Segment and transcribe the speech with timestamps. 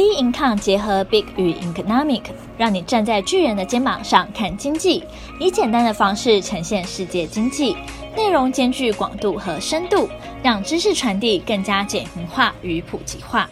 [0.00, 2.22] B income 结合 Big 与 Economic，
[2.56, 5.04] 让你站在巨人的肩膀上看经济，
[5.38, 7.76] 以简单的方式呈现世界经济，
[8.16, 10.08] 内容兼具广度和深度，
[10.42, 13.50] 让知识传递更加简明化与普及化。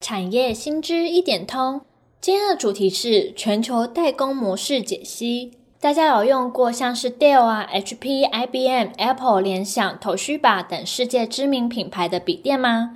[0.00, 1.82] 产业新知一点通，
[2.18, 5.52] 今天的主题是全球代工模式解析。
[5.78, 12.92] 大家有用过像是 Dell 啊、HP、IBM、Apple、联想、Toshiba 等世界知名品牌的笔电吗？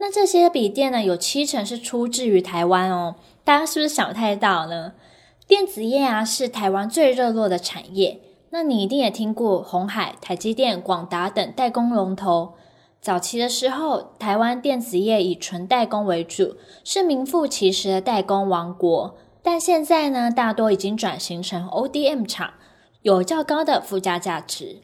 [0.00, 3.16] 那这些笔电呢，有七成是出自于台湾哦。
[3.44, 4.94] 大家是不是想太到呢？
[5.46, 8.18] 电子业啊，是台湾最热络的产业。
[8.48, 12.54] 那你一定也听过鸿海、台积电、广达等代工龙头。
[13.02, 19.16] 早期的时候，台湾电子业以纯代工为主，是名副其实的代工王国。
[19.42, 22.54] 但现在呢，大多已经转型成 ODM 厂，
[23.02, 24.80] 有较高的附加价值。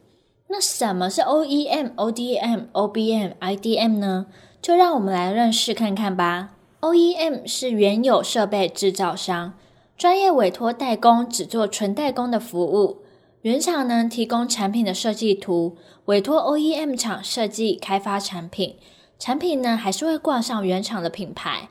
[0.48, 4.26] 那什么是 OEM、ODM、OBM、IDM 呢？
[4.66, 6.56] 就让我们来认识看看吧。
[6.80, 9.54] OEM 是原有设备制造商，
[9.96, 13.04] 专业委托代工，只做纯代工的服务。
[13.42, 18.74] 原厂呢，提供产品的设计图，委托 OEM 厂设计开发产品。
[19.20, 21.68] 产品呢，还是会挂上原厂的品牌，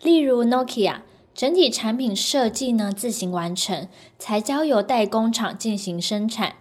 [0.00, 3.86] 例如 Nokia，整体产品设计呢自行完成，
[4.18, 6.54] 才交由代工厂进行生产。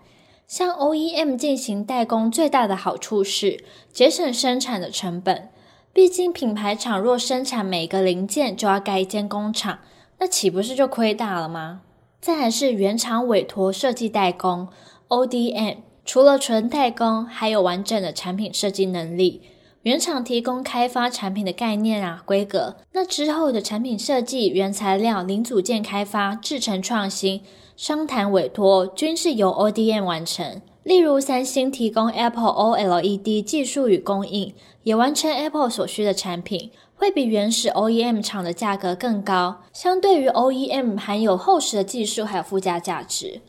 [0.46, 5.50] 向 OEM 进行代工最大的好处是节省生产的成本。
[5.94, 9.80] 毕竟，品牌厂若生产每个零件就要盖一间工厂，
[10.20, 11.82] 那岂不是就亏大了吗？
[12.22, 14.70] 再来是原厂委托设计代工
[15.10, 19.42] （ODM），除了纯代工，还有完整的产品设计能力。
[19.82, 27.42] 原厂提供开发产品的概念啊、规格，那之后的产品设计、原材料、零组件开发、制程创新、
[27.76, 30.62] 商谈委托，均是由 ODM 完成。
[30.84, 39.62] 例如，三星提供 Apple OLED 技术与供应，也完成 Apple 所需的产品，会比原始 OEM 厂的价格更高。
[39.72, 43.42] 相对于 OEM，含有厚实的技术还有附加价值。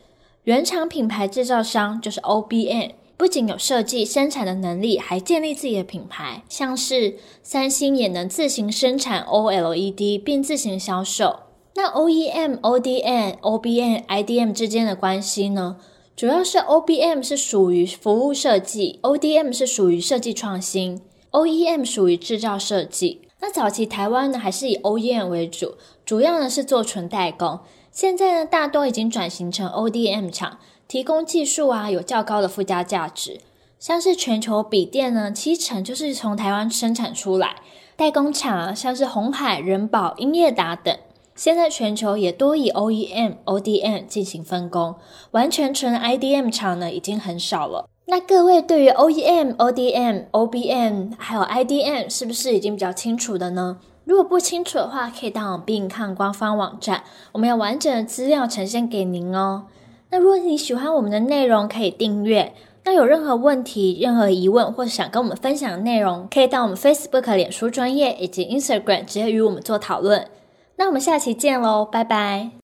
[0.43, 6.43] 原厂品牌制造商就是 OBM，不仅有设计生产的能力，还建立自己的品牌。
[6.47, 11.39] 像是三星也能自行生产 OLED 并自行销售。
[11.75, 15.77] 那 OEM、ODM、OBM、IDM 之间的关系呢？
[16.15, 21.01] 主要是 OBM 是属于服务设计，ODM 是属于设计创新
[21.31, 23.21] ，OEM 属于制造设计。
[23.39, 25.73] 那早期台湾呢，还是以 OEM 为主，
[26.05, 27.59] 主要呢是做纯代工。
[27.91, 33.39] 现在呢，大多已经转型成 ODM 厂，提供技术啊，有较高的附加价值。
[33.79, 37.55] 像是全球笔电呢，七成就是从台湾生产出来，
[37.95, 40.95] 代工厂啊，像是鸿海、人保、英业达等。
[41.35, 44.95] 现在全球也多以 OEM、ODM 进行分工，
[45.31, 47.89] 完全纯 IDM 厂呢已经很少了。
[48.05, 53.77] 那各位对于 OEM、ODM、OBM 还有 IDM 是不是已经比较清楚的呢？
[54.05, 59.67] 如果不清楚的话，可以到我们 Be income 官方网站，我们有完整的资料呈现给您哦。
[60.09, 62.53] 那如果你喜欢我们的内容，可以订阅。
[62.83, 70.27] 那有任何问题、任何疑问或者想跟我们分享的内容，可以到我们 Facebook、脸书专业以及 Instagram 直接与我们做讨论。
[70.77, 72.53] 那我们下期见喽，拜拜。